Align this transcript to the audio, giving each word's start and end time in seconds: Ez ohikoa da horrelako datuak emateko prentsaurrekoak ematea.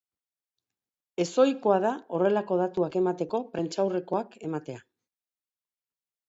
Ez 1.23 1.27
ohikoa 1.43 1.77
da 1.83 1.91
horrelako 2.19 2.57
datuak 2.61 2.97
emateko 3.03 3.43
prentsaurrekoak 3.53 4.35
ematea. 4.49 4.83